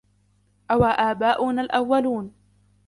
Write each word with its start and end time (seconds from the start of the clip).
أَوَ 0.71 0.83
آبَاؤُنَا 0.83 1.61
الأَوَّلُونَ 1.61 2.31